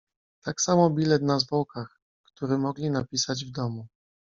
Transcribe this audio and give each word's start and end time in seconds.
"Tak 0.43 0.61
samo 0.61 0.89
bilet 0.89 1.21
na 1.21 1.39
zwłokach, 1.39 1.99
który 2.23 2.57
mogli 2.57 2.89
napisać 2.89 3.45
w 3.45 3.51
domu." 3.51 3.87